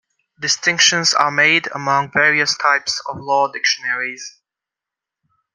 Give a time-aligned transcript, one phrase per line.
[0.39, 4.39] Distinctions are made among various types of law dictionaries.